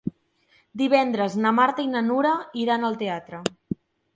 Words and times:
Divendres 0.81 1.35
na 1.43 1.51
Marta 1.57 1.85
i 1.85 1.91
na 1.91 2.03
Nura 2.09 2.33
iran 2.63 2.89
al 2.91 2.99
teatre. 3.03 3.43